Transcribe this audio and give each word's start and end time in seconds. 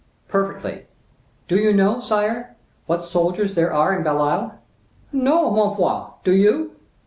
"Perfectly. 0.27 0.87
Do 1.47 1.57
you 1.57 1.73
know, 1.73 1.99
sire, 1.99 2.55
what 2.87 3.05
soldiers 3.05 3.53
there 3.53 3.71
are 3.71 3.95
in 3.95 4.01
Belle 4.01 4.19
Isle?" 4.23 4.59
"No, 5.11 5.51
ma 5.51 5.75
foi! 5.75 6.13
Do 6.23 6.35
you?" 6.35 6.71